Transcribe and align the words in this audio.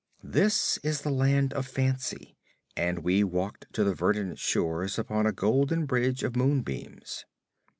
This 0.23 0.79
is 0.81 1.01
the 1.03 1.11
Land 1.11 1.53
of 1.53 1.67
Fancy, 1.67 2.35
and 2.75 3.03
we 3.03 3.23
walked 3.23 3.71
to 3.73 3.83
the 3.83 3.93
verdant 3.93 4.39
shore 4.39 4.83
upon 4.97 5.27
a 5.27 5.31
golden 5.31 5.85
bridge 5.85 6.23
of 6.23 6.35
moonbeams. 6.35 7.23